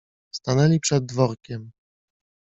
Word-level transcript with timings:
Stanęli 0.31 0.79
przed 0.79 1.05
dworkiem. 1.05 1.71